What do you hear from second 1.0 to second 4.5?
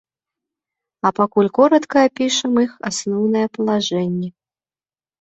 А пакуль коратка апішам іх асноўныя палажэнні.